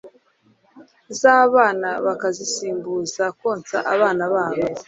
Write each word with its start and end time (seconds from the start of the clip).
zabana 1.19 1.89
bakazisimbuza 2.05 3.23
konsa 3.39 3.77
abana 3.93 4.23
babo 4.33 4.63